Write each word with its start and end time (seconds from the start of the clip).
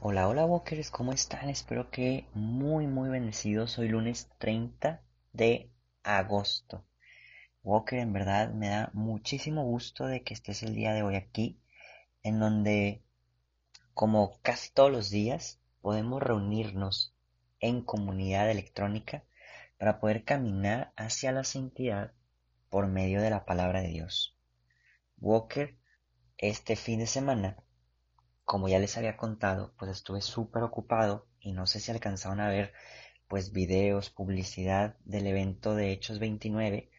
Hola, 0.00 0.28
hola 0.28 0.46
Walkers, 0.46 0.92
¿cómo 0.92 1.12
están? 1.12 1.50
Espero 1.50 1.90
que 1.90 2.28
muy, 2.32 2.86
muy 2.86 3.08
bendecidos. 3.08 3.80
Hoy 3.80 3.88
lunes 3.88 4.30
30 4.38 5.02
de 5.32 5.72
agosto. 6.04 6.86
Walker, 7.64 7.98
en 7.98 8.12
verdad 8.12 8.52
me 8.52 8.68
da 8.68 8.90
muchísimo 8.92 9.64
gusto 9.64 10.06
de 10.06 10.22
que 10.22 10.34
estés 10.34 10.62
el 10.62 10.76
día 10.76 10.92
de 10.92 11.02
hoy 11.02 11.16
aquí, 11.16 11.60
en 12.22 12.38
donde, 12.38 13.02
como 13.92 14.38
casi 14.42 14.70
todos 14.72 14.92
los 14.92 15.10
días, 15.10 15.58
podemos 15.80 16.22
reunirnos 16.22 17.12
en 17.58 17.82
comunidad 17.82 18.48
electrónica 18.52 19.24
para 19.78 19.98
poder 19.98 20.22
caminar 20.22 20.92
hacia 20.94 21.32
la 21.32 21.42
santidad 21.42 22.12
por 22.70 22.86
medio 22.86 23.20
de 23.20 23.30
la 23.30 23.44
palabra 23.44 23.82
de 23.82 23.88
Dios. 23.88 24.36
Walker, 25.18 25.76
este 26.36 26.76
fin 26.76 27.00
de 27.00 27.08
semana 27.08 27.56
como 28.48 28.66
ya 28.70 28.78
les 28.78 28.96
había 28.96 29.18
contado, 29.18 29.74
pues 29.76 29.90
estuve 29.90 30.22
súper 30.22 30.62
ocupado 30.62 31.26
y 31.38 31.52
no 31.52 31.66
sé 31.66 31.80
si 31.80 31.90
alcanzaron 31.90 32.40
a 32.40 32.48
ver 32.48 32.72
pues 33.28 33.52
videos, 33.52 34.08
publicidad 34.08 34.96
del 35.04 35.26
evento 35.26 35.74
de 35.74 35.92
Hechos 35.92 36.18
29 36.18 36.90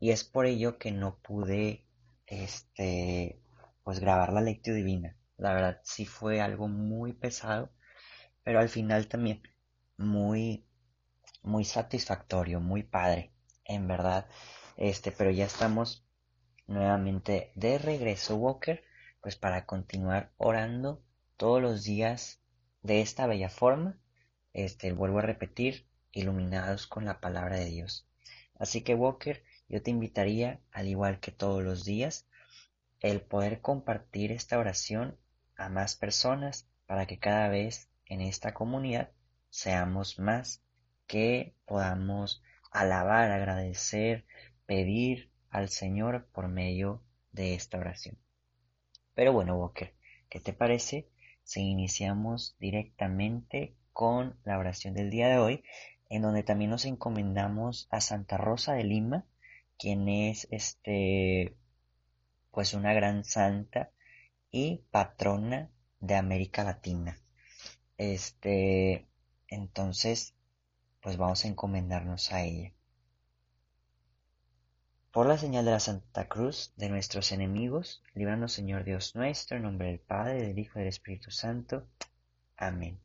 y 0.00 0.10
es 0.10 0.24
por 0.24 0.44
ello 0.44 0.78
que 0.78 0.90
no 0.90 1.20
pude 1.20 1.86
este 2.26 3.40
pues 3.84 4.00
grabar 4.00 4.32
la 4.32 4.40
lectura 4.40 4.74
divina. 4.76 5.16
La 5.36 5.54
verdad 5.54 5.80
sí 5.84 6.04
fue 6.04 6.40
algo 6.40 6.66
muy 6.66 7.12
pesado, 7.12 7.70
pero 8.42 8.58
al 8.58 8.68
final 8.68 9.06
también 9.06 9.40
muy 9.96 10.66
muy 11.44 11.64
satisfactorio, 11.64 12.58
muy 12.58 12.82
padre, 12.82 13.30
en 13.64 13.86
verdad. 13.86 14.26
Este, 14.76 15.12
pero 15.12 15.30
ya 15.30 15.44
estamos 15.44 16.04
nuevamente 16.66 17.52
de 17.54 17.78
regreso, 17.78 18.34
Walker 18.34 18.82
pues 19.22 19.36
para 19.36 19.64
continuar 19.64 20.32
orando 20.36 21.02
todos 21.36 21.62
los 21.62 21.84
días 21.84 22.42
de 22.82 23.00
esta 23.00 23.26
bella 23.26 23.48
forma, 23.48 23.98
este, 24.52 24.92
vuelvo 24.92 25.20
a 25.20 25.22
repetir, 25.22 25.86
iluminados 26.10 26.86
con 26.86 27.04
la 27.04 27.20
palabra 27.20 27.56
de 27.56 27.66
Dios. 27.66 28.06
Así 28.58 28.82
que 28.82 28.94
Walker, 28.94 29.42
yo 29.68 29.82
te 29.82 29.90
invitaría, 29.90 30.60
al 30.72 30.88
igual 30.88 31.20
que 31.20 31.30
todos 31.30 31.62
los 31.62 31.84
días, 31.84 32.26
el 33.00 33.20
poder 33.20 33.60
compartir 33.60 34.32
esta 34.32 34.58
oración 34.58 35.16
a 35.56 35.68
más 35.68 35.96
personas 35.96 36.68
para 36.86 37.06
que 37.06 37.18
cada 37.18 37.48
vez 37.48 37.88
en 38.06 38.20
esta 38.20 38.52
comunidad 38.52 39.10
seamos 39.50 40.18
más, 40.18 40.62
que 41.06 41.54
podamos 41.64 42.42
alabar, 42.70 43.30
agradecer, 43.30 44.26
pedir 44.66 45.30
al 45.50 45.68
Señor 45.68 46.26
por 46.32 46.48
medio 46.48 47.02
de 47.32 47.54
esta 47.54 47.78
oración. 47.78 48.18
Pero 49.14 49.32
bueno, 49.32 49.56
Walker, 49.56 49.94
¿qué 50.28 50.40
te 50.40 50.52
parece 50.52 51.08
si 51.44 51.60
iniciamos 51.60 52.56
directamente 52.58 53.74
con 53.92 54.38
la 54.44 54.58
oración 54.58 54.94
del 54.94 55.10
día 55.10 55.28
de 55.28 55.38
hoy, 55.38 55.64
en 56.08 56.22
donde 56.22 56.42
también 56.42 56.70
nos 56.70 56.84
encomendamos 56.84 57.88
a 57.90 58.00
Santa 58.00 58.36
Rosa 58.36 58.74
de 58.74 58.84
Lima, 58.84 59.26
quien 59.78 60.08
es 60.08 60.46
este 60.50 61.56
pues 62.50 62.74
una 62.74 62.92
gran 62.92 63.24
santa 63.24 63.90
y 64.50 64.84
patrona 64.90 65.70
de 66.00 66.14
América 66.14 66.62
Latina. 66.64 67.18
Este, 67.96 69.06
entonces, 69.48 70.34
pues 71.00 71.16
vamos 71.16 71.44
a 71.44 71.48
encomendarnos 71.48 72.32
a 72.32 72.44
ella. 72.44 72.72
Por 75.12 75.26
la 75.26 75.36
señal 75.36 75.66
de 75.66 75.72
la 75.72 75.78
Santa 75.78 76.26
Cruz 76.26 76.72
de 76.76 76.88
nuestros 76.88 77.32
enemigos, 77.32 78.02
líbranos 78.14 78.54
Señor 78.54 78.82
Dios 78.82 79.14
nuestro, 79.14 79.58
en 79.58 79.64
nombre 79.64 79.88
del 79.88 80.00
Padre, 80.00 80.40
del 80.40 80.58
Hijo 80.58 80.78
y 80.78 80.80
del 80.80 80.88
Espíritu 80.88 81.30
Santo. 81.30 81.86
Amén. 82.56 82.98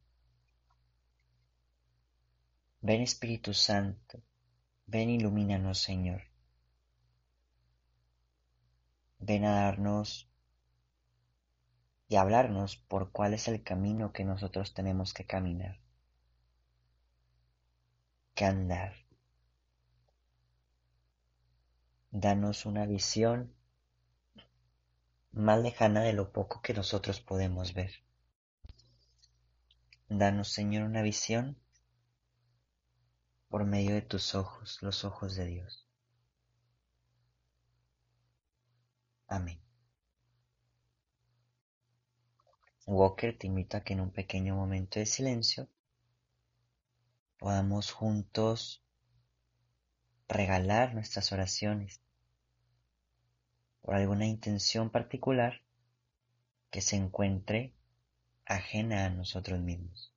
Ven 2.79 3.01
Espíritu 3.01 3.53
Santo, 3.53 4.21
ven 4.85 5.09
ilumínanos 5.09 5.79
Señor. 5.79 6.21
Ven 9.19 9.43
a 9.43 9.63
darnos 9.63 10.29
y 12.07 12.15
hablarnos 12.15 12.77
por 12.77 13.11
cuál 13.11 13.33
es 13.33 13.49
el 13.49 13.63
camino 13.63 14.13
que 14.13 14.23
nosotros 14.23 14.73
tenemos 14.73 15.13
que 15.13 15.25
caminar, 15.25 15.77
que 18.33 18.45
andar. 18.45 19.06
Danos 22.11 22.65
una 22.65 22.85
visión 22.85 23.53
más 25.31 25.61
lejana 25.61 26.01
de 26.01 26.13
lo 26.13 26.31
poco 26.31 26.61
que 26.61 26.73
nosotros 26.73 27.19
podemos 27.21 27.73
ver. 27.73 27.91
Danos, 30.09 30.49
Señor, 30.49 30.83
una 30.83 31.01
visión 31.01 31.57
por 33.49 33.65
medio 33.65 33.93
de 33.93 34.01
tus 34.01 34.35
ojos, 34.35 34.79
los 34.81 35.05
ojos 35.05 35.35
de 35.35 35.45
Dios. 35.45 35.87
Amén. 39.27 39.59
Walker 42.85 43.37
te 43.37 43.47
invito 43.47 43.75
a 43.75 43.81
que 43.81 43.93
en 43.93 43.99
un 43.99 44.11
pequeño 44.11 44.55
momento 44.55 44.99
de 44.99 45.05
silencio 45.05 45.67
podamos 47.37 47.91
juntos 47.91 48.81
regalar 50.27 50.93
nuestras 50.93 51.31
oraciones 51.31 52.01
por 53.81 53.95
alguna 53.95 54.25
intención 54.25 54.89
particular 54.89 55.61
que 56.69 56.81
se 56.81 56.97
encuentre 56.97 57.73
ajena 58.45 59.05
a 59.05 59.09
nosotros 59.09 59.59
mismos. 59.59 60.13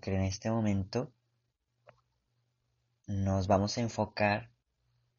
Que 0.00 0.14
en 0.14 0.22
este 0.22 0.50
momento 0.50 1.12
nos 3.06 3.46
vamos 3.46 3.76
a 3.76 3.82
enfocar 3.82 4.50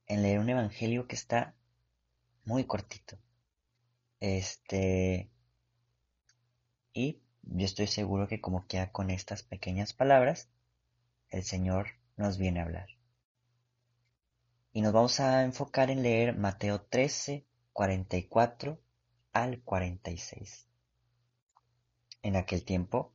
en 0.07 0.23
leer 0.23 0.39
un 0.39 0.49
evangelio 0.49 1.07
que 1.07 1.15
está 1.15 1.55
muy 2.43 2.65
cortito. 2.65 3.17
Este. 4.19 5.29
Y 6.93 7.21
yo 7.43 7.65
estoy 7.65 7.87
seguro 7.87 8.27
que 8.27 8.41
como 8.41 8.67
queda 8.67 8.91
con 8.91 9.09
estas 9.11 9.43
pequeñas 9.43 9.93
palabras, 9.93 10.49
el 11.29 11.43
Señor 11.43 11.87
nos 12.17 12.37
viene 12.37 12.59
a 12.59 12.63
hablar. 12.63 12.87
Y 14.73 14.81
nos 14.81 14.93
vamos 14.93 15.19
a 15.19 15.43
enfocar 15.43 15.89
en 15.89 16.03
leer 16.03 16.37
Mateo 16.37 16.81
13, 16.81 17.45
44 17.73 18.79
al 19.31 19.61
46. 19.61 20.67
En 22.23 22.35
aquel 22.35 22.65
tiempo, 22.65 23.14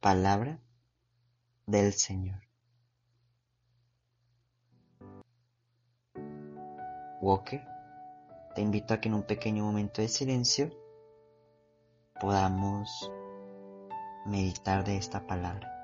Palabra 0.00 0.60
del 1.66 1.92
Señor. 1.92 2.40
Walker, 7.20 7.66
te 8.54 8.62
invito 8.62 8.94
a 8.94 9.00
que 9.00 9.08
en 9.08 9.14
un 9.14 9.24
pequeño 9.24 9.64
momento 9.64 10.00
de 10.00 10.06
silencio 10.06 10.70
podamos 12.20 13.10
meditar 14.24 14.84
de 14.84 14.98
esta 14.98 15.26
palabra. 15.26 15.77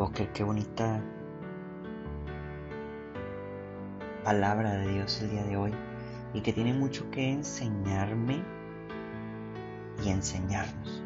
Walker, 0.00 0.32
qué 0.32 0.42
bonita 0.42 0.98
palabra 4.24 4.78
de 4.78 4.94
Dios 4.94 5.20
el 5.20 5.28
día 5.28 5.44
de 5.44 5.58
hoy 5.58 5.74
y 6.32 6.40
que 6.40 6.54
tiene 6.54 6.72
mucho 6.72 7.10
que 7.10 7.30
enseñarme 7.30 8.42
y 10.02 10.08
enseñarnos. 10.08 11.02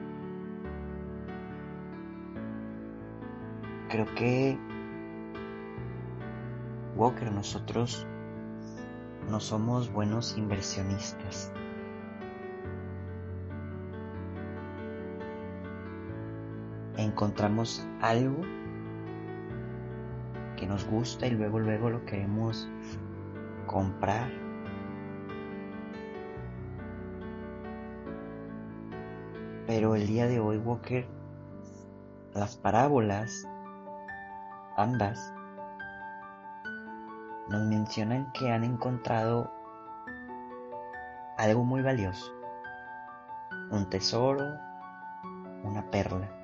Creo 3.88 4.06
que 4.14 4.56
Walker, 6.94 7.32
nosotros 7.32 8.06
no 9.28 9.40
somos 9.40 9.92
buenos 9.92 10.38
inversionistas. 10.38 11.52
Encontramos 16.96 17.84
algo 18.00 18.63
que 20.56 20.66
nos 20.66 20.86
gusta 20.86 21.26
y 21.26 21.30
luego 21.30 21.58
luego 21.58 21.90
lo 21.90 22.04
queremos 22.04 22.68
comprar. 23.66 24.30
Pero 29.66 29.94
el 29.94 30.06
día 30.06 30.26
de 30.26 30.40
hoy, 30.40 30.58
Walker, 30.58 31.06
las 32.34 32.56
parábolas, 32.56 33.48
ambas, 34.76 35.32
nos 37.48 37.62
mencionan 37.66 38.30
que 38.32 38.50
han 38.50 38.64
encontrado 38.64 39.50
algo 41.38 41.64
muy 41.64 41.82
valioso, 41.82 42.32
un 43.70 43.88
tesoro, 43.88 44.44
una 45.62 45.82
perla. 45.90 46.43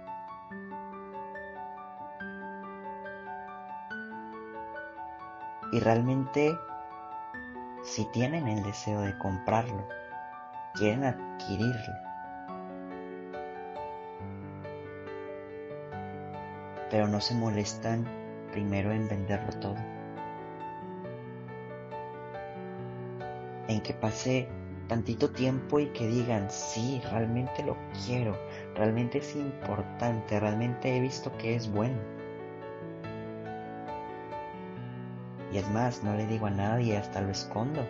Y 5.72 5.80
realmente, 5.80 6.58
si 7.84 8.04
tienen 8.12 8.48
el 8.48 8.62
deseo 8.62 9.00
de 9.02 9.16
comprarlo, 9.18 9.86
quieren 10.74 11.04
adquirirlo, 11.04 11.94
pero 16.90 17.06
no 17.06 17.20
se 17.20 17.34
molestan 17.34 18.04
primero 18.50 18.90
en 18.90 19.08
venderlo 19.08 19.52
todo. 19.60 19.76
En 23.68 23.80
que 23.80 23.94
pase 23.94 24.48
tantito 24.88 25.30
tiempo 25.30 25.78
y 25.78 25.86
que 25.90 26.08
digan, 26.08 26.50
sí, 26.50 27.00
realmente 27.12 27.62
lo 27.62 27.76
quiero, 28.04 28.36
realmente 28.74 29.18
es 29.18 29.36
importante, 29.36 30.40
realmente 30.40 30.96
he 30.96 31.00
visto 31.00 31.36
que 31.38 31.54
es 31.54 31.70
bueno. 31.70 32.19
Y 35.52 35.58
es 35.58 35.68
más, 35.70 36.04
no 36.04 36.14
le 36.14 36.26
digo 36.26 36.46
a 36.46 36.50
nadie, 36.50 36.96
hasta 36.96 37.20
lo 37.20 37.30
escondo. 37.30 37.84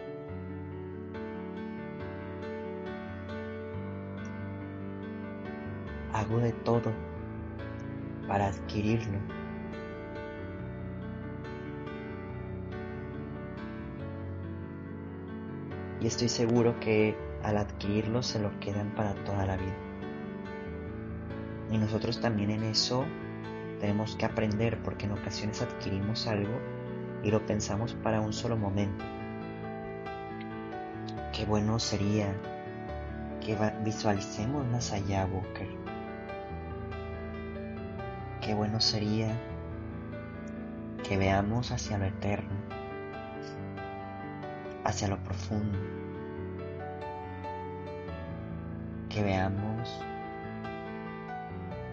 Hago 6.12 6.38
de 6.38 6.52
todo 6.52 6.92
para 8.26 8.48
adquirirlo. 8.48 9.18
Y 16.00 16.06
estoy 16.06 16.30
seguro 16.30 16.80
que 16.80 17.14
al 17.42 17.58
adquirirlo 17.58 18.22
se 18.22 18.38
lo 18.38 18.58
quedan 18.58 18.94
para 18.94 19.14
toda 19.24 19.44
la 19.44 19.56
vida. 19.56 19.76
Y 21.70 21.76
nosotros 21.76 22.20
también 22.20 22.50
en 22.50 22.64
eso 22.64 23.04
tenemos 23.80 24.16
que 24.16 24.24
aprender 24.24 24.78
porque 24.82 25.06
en 25.06 25.12
ocasiones 25.12 25.60
adquirimos 25.60 26.26
algo 26.26 26.58
y 27.22 27.30
lo 27.30 27.44
pensamos 27.44 27.94
para 27.94 28.20
un 28.20 28.32
solo 28.32 28.56
momento. 28.56 29.04
Qué 31.32 31.44
bueno 31.44 31.78
sería 31.78 32.34
que 33.40 33.56
visualicemos 33.84 34.66
más 34.66 34.92
allá, 34.92 35.26
Walker. 35.26 35.68
Qué 38.40 38.54
bueno 38.54 38.80
sería 38.80 39.38
que 41.06 41.16
veamos 41.16 41.70
hacia 41.72 41.98
lo 41.98 42.06
eterno, 42.06 42.54
hacia 44.84 45.08
lo 45.08 45.18
profundo, 45.22 45.78
que 49.08 49.22
veamos 49.22 50.00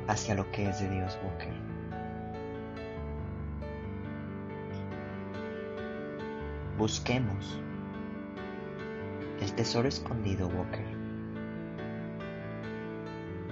hacia 0.08 0.36
lo 0.36 0.50
que 0.52 0.70
es 0.70 0.80
de 0.80 0.90
Dios, 0.90 1.18
Walker. 1.24 1.77
Busquemos 6.78 7.60
el 9.42 9.52
tesoro 9.54 9.88
escondido, 9.88 10.48
Walker. 10.48 10.86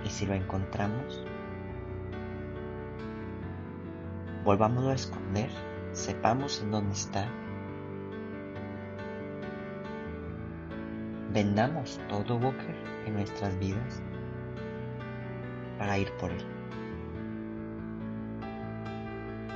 Y 0.04 0.10
si 0.10 0.28
lo 0.28 0.36
encontramos, 0.36 1.26
volvámoslo 4.44 4.92
a 4.92 4.94
esconder, 4.94 5.50
sepamos 5.94 6.62
en 6.62 6.70
dónde 6.70 6.94
está. 6.94 7.28
Vendamos 11.34 12.00
todo, 12.08 12.38
Walker, 12.38 12.76
en 13.08 13.16
nuestras 13.16 13.58
vidas 13.58 14.04
para 15.80 15.98
ir 15.98 16.12
por 16.20 16.30
él. 16.30 16.46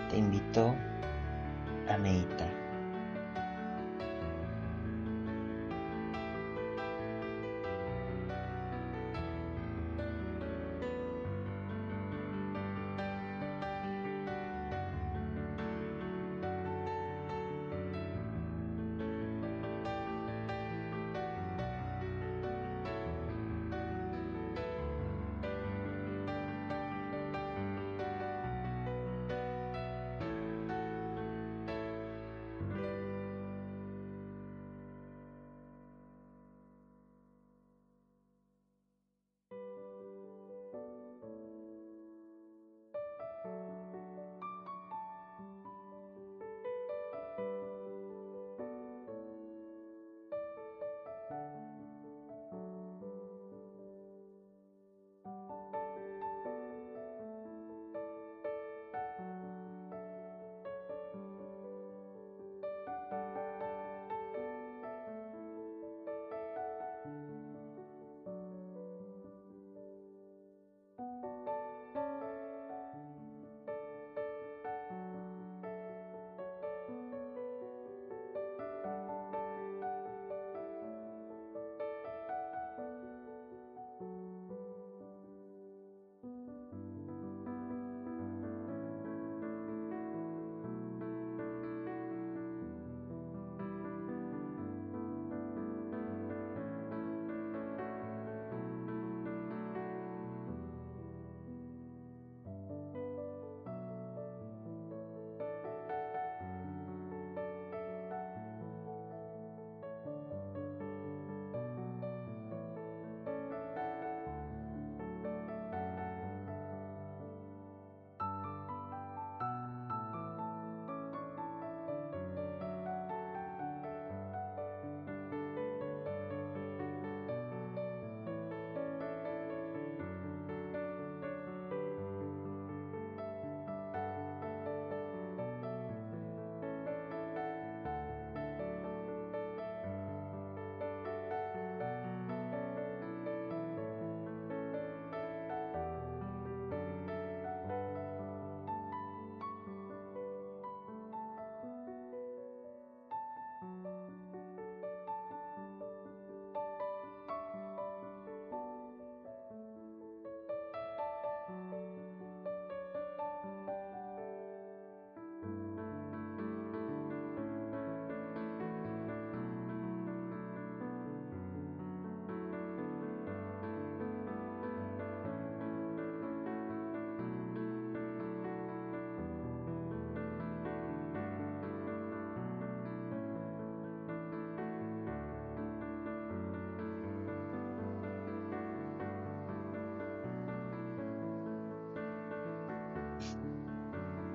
Te 0.09 0.17
invito 0.17 0.75
a 1.87 1.97
meditar. 1.99 2.58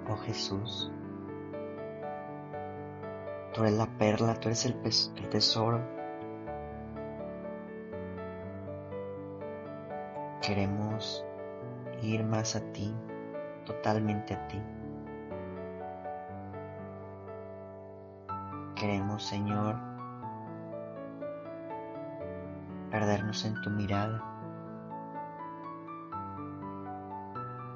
Oh 0.06 0.16
Jesús, 0.18 0.92
tú 3.54 3.62
eres 3.62 3.72
la 3.72 3.86
perla, 3.86 4.34
tú 4.34 4.48
eres 4.48 4.66
el, 4.66 4.74
tesoro. 5.30 5.80
Queremos 10.42 11.24
ir 12.02 12.22
más 12.22 12.54
a 12.54 12.60
ti, 12.72 12.94
totalmente 13.64 14.34
a 14.34 14.46
ti. 14.46 14.62
Queremos, 18.74 19.24
Señor, 19.24 19.76
perdernos 22.90 23.42
en 23.46 23.58
tu 23.62 23.70
mirada, 23.70 24.22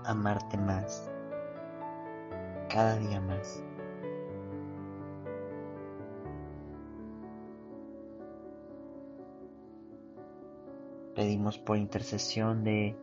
amarte 0.04 0.58
más, 0.58 1.10
cada 2.68 2.96
día 2.96 3.20
más. 3.20 3.62
Pedimos 11.14 11.58
por 11.58 11.76
intercesión 11.76 12.62
de 12.62 12.96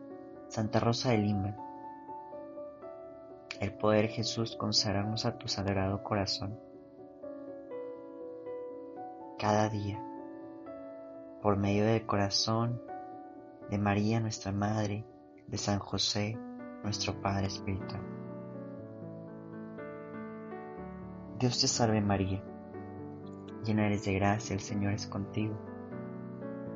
Santa 0.48 0.80
Rosa 0.80 1.10
de 1.10 1.18
Lima, 1.18 1.56
el 3.60 3.72
poder 3.74 4.08
Jesús 4.08 4.56
consagrarnos 4.56 5.26
a 5.26 5.38
tu 5.38 5.48
sagrado 5.48 6.02
corazón 6.02 6.58
cada 9.38 9.68
día 9.68 10.02
por 11.42 11.56
medio 11.56 11.84
del 11.84 12.06
corazón 12.06 12.82
de 13.70 13.78
María 13.78 14.20
nuestra 14.20 14.52
Madre, 14.52 15.04
de 15.46 15.58
San 15.58 15.78
José 15.78 16.38
nuestro 16.82 17.20
Padre 17.20 17.46
Espiritual. 17.46 18.25
Dios 21.38 21.60
te 21.60 21.68
salve 21.68 22.00
María, 22.00 22.42
llena 23.62 23.84
eres 23.84 24.06
de 24.06 24.14
gracia, 24.14 24.54
el 24.54 24.60
Señor 24.60 24.94
es 24.94 25.06
contigo. 25.06 25.54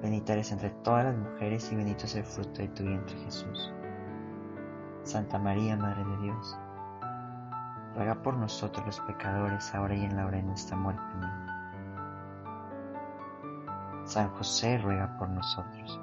Bendita 0.03 0.35
eres 0.35 0.53
entre 0.53 0.69
todas 0.69 1.07
las 1.07 1.17
mujeres 1.17 1.73
y 1.73 1.77
bendito 1.77 2.05
es 2.05 2.15
el 2.17 2.25
fruto 2.25 2.61
de 2.61 2.69
tu 2.69 2.83
vientre 2.83 3.17
Jesús. 3.21 3.73
Santa 5.03 5.39
María, 5.39 5.79
Madre 5.79 6.05
de 6.05 6.17
Dios, 6.25 6.59
ruega 7.95 8.21
por 8.23 8.37
nosotros 8.37 8.85
los 8.85 9.01
pecadores, 9.01 9.75
ahora 9.75 9.95
y 9.95 10.05
en 10.05 10.15
la 10.15 10.27
hora 10.27 10.37
de 10.37 10.43
nuestra 10.43 10.77
muerte. 10.77 11.03
Amén. 11.15 11.31
San 14.05 14.29
José 14.35 14.77
ruega 14.77 15.17
por 15.17 15.31
nosotros. 15.31 15.99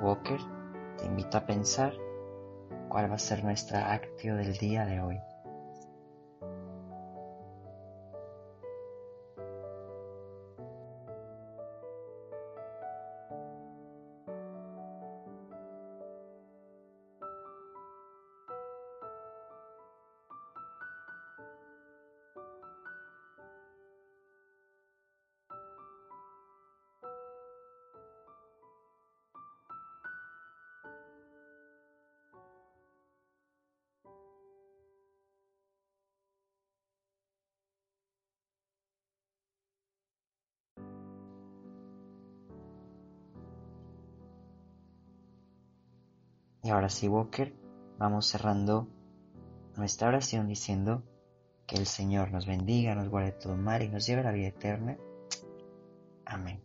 Walker 0.00 0.38
te 0.98 1.06
invita 1.06 1.38
a 1.38 1.46
pensar 1.46 1.92
cuál 2.94 3.10
va 3.10 3.16
a 3.16 3.18
ser 3.18 3.42
nuestra 3.42 3.92
actio 3.92 4.36
del 4.36 4.56
día 4.56 4.86
de 4.86 5.00
hoy. 5.00 5.20
Y 46.64 46.70
ahora 46.70 46.88
sí, 46.88 47.08
Walker, 47.08 47.54
vamos 47.98 48.26
cerrando 48.26 48.88
nuestra 49.76 50.08
oración 50.08 50.48
diciendo 50.48 51.02
que 51.66 51.76
el 51.76 51.84
Señor 51.84 52.32
nos 52.32 52.46
bendiga, 52.46 52.94
nos 52.94 53.10
guarde 53.10 53.32
todo 53.32 53.54
mal 53.54 53.82
y 53.82 53.88
nos 53.88 54.06
lleve 54.06 54.22
a 54.22 54.24
la 54.24 54.32
vida 54.32 54.48
eterna. 54.48 54.96
Amén. 56.24 56.62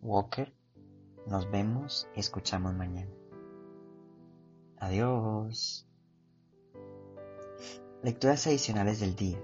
Walker, 0.00 0.54
nos 1.26 1.50
vemos 1.50 2.08
y 2.14 2.20
escuchamos 2.20 2.74
mañana. 2.74 3.10
Adiós. 4.78 5.88
Lecturas 8.04 8.46
adicionales 8.46 9.00
del 9.00 9.16
día. 9.16 9.42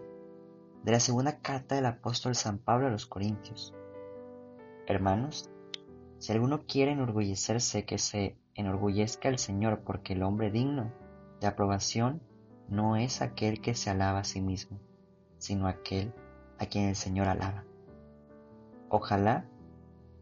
De 0.85 0.93
la 0.93 1.01
segunda 1.01 1.41
carta 1.41 1.75
del 1.75 1.87
apóstol 1.87 2.37
San 2.37 2.59
Pablo 2.59 2.87
a 2.87 2.91
los 2.91 3.07
Corintios. 3.07 3.75
Hermanos, 4.87 5.50
si 6.21 6.33
alguno 6.33 6.67
quiere 6.67 6.93
enorgullecerse, 6.93 7.87
que 7.87 7.97
se 7.97 8.37
enorgullezca 8.55 9.31
el 9.31 9.39
Señor, 9.39 9.81
porque 9.85 10.13
el 10.13 10.23
hombre 10.23 10.51
digno 10.51 10.93
de 11.41 11.47
aprobación 11.47 12.21
no 12.69 12.97
es 12.97 13.23
aquel 13.23 13.63
que 13.63 13.75
se 13.75 13.89
alaba 13.89 14.21
a 14.21 14.25
sí 14.25 14.43
mismo, 14.43 14.79
sino 15.39 15.67
aquel 15.67 16.13
a 16.59 16.67
quien 16.67 16.91
el 16.91 16.95
Señor 16.95 17.27
alaba. 17.27 17.65
Ojalá 18.91 19.47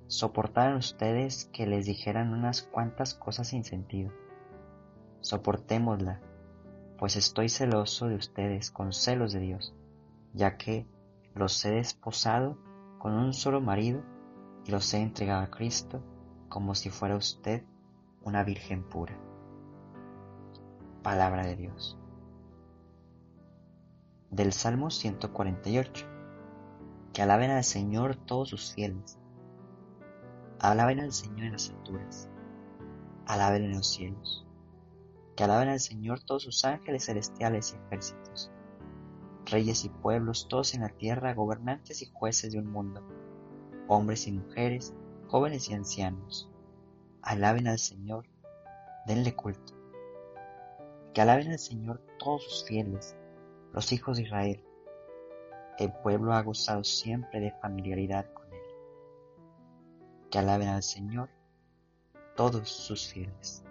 soportaran 0.07 0.77
ustedes 0.77 1.47
que 1.47 1.67
les 1.67 1.87
dijeran 1.87 2.33
unas 2.33 2.63
cuantas 2.63 3.15
cosas 3.15 3.49
sin 3.49 3.65
sentido. 3.65 4.13
Soportémosla, 5.21 6.21
pues 6.97 7.17
estoy 7.17 7.49
celoso 7.49 8.07
de 8.07 8.15
ustedes 8.15 8.71
con 8.71 8.93
celos 8.93 9.33
de 9.33 9.41
Dios, 9.41 9.75
ya 10.33 10.57
que 10.57 10.87
los 11.35 11.65
he 11.65 11.73
desposado 11.73 12.57
con 13.01 13.15
un 13.15 13.35
solo 13.35 13.61
marido 13.61 14.01
y 14.69 14.71
los 14.71 14.93
he 14.93 14.99
entregado 14.99 15.43
a 15.43 15.51
Cristo 15.51 16.03
como 16.51 16.75
si 16.75 16.91
fuera 16.91 17.17
usted 17.17 17.65
una 18.23 18.45
virgen 18.45 18.85
pura. 18.85 19.19
Palabra 21.03 21.47
de 21.47 21.57
Dios. 21.57 21.97
Del 24.31 24.53
Salmo 24.53 24.91
148. 24.91 26.07
Que 27.15 27.23
alaben 27.23 27.51
al 27.51 27.65
Señor 27.65 28.17
todos 28.17 28.51
sus 28.51 28.75
fieles. 28.75 29.19
Alaben 30.61 31.01
al 31.01 31.13
Señor 31.13 31.47
en 31.47 31.53
las 31.53 31.71
alturas. 31.71 32.29
Alaben 33.27 33.65
en 33.65 33.73
los 33.73 33.87
cielos. 33.87 34.47
Que 35.35 35.45
alaben 35.45 35.71
al 35.71 35.81
Señor 35.81 36.23
todos 36.23 36.43
sus 36.43 36.63
ángeles 36.67 37.07
celestiales 37.07 37.73
y 37.73 37.87
ejércitos. 37.87 38.51
Reyes 39.47 39.87
y 39.87 39.89
pueblos, 39.89 40.47
todos 40.47 40.75
en 40.75 40.83
la 40.83 40.91
tierra, 40.91 41.33
gobernantes 41.33 42.03
y 42.03 42.11
jueces 42.13 42.53
de 42.53 42.59
un 42.59 42.71
mundo. 42.71 43.03
Hombres 43.89 44.27
y 44.29 44.33
mujeres, 44.33 44.95
jóvenes 45.27 45.69
y 45.69 45.75
ancianos 45.75 46.49
alaben 47.23 47.69
al 47.69 47.79
Señor, 47.79 48.27
denle 49.07 49.35
culto. 49.35 49.75
Que 51.13 51.21
alaben 51.21 51.51
al 51.51 51.59
Señor 51.59 52.01
todos 52.19 52.45
sus 52.45 52.65
fieles, 52.65 53.17
los 53.73 53.93
hijos 53.93 54.17
de 54.17 54.23
Israel. 54.23 54.65
El 55.79 55.93
pueblo 55.93 56.33
ha 56.33 56.43
gozado 56.43 56.85
siempre 56.85 57.41
de 57.41 57.53
familiaridad 57.53 58.33
con 58.33 58.53
Él. 58.53 58.61
Que 60.31 60.39
alaben 60.39 60.69
al 60.69 60.83
Señor 60.83 61.29
todos 62.37 62.69
sus 62.69 63.09
fieles. 63.13 63.65